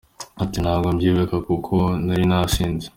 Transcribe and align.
Ati 0.43 0.57
“Ntabwo 0.63 0.87
mbyibuka 0.95 1.35
kuko 1.47 1.75
nari 2.05 2.23
nasinze. 2.29 2.87